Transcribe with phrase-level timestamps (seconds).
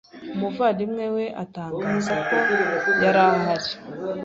[0.35, 2.37] Umuvandimwe we atangaza ko
[3.03, 3.71] yari hari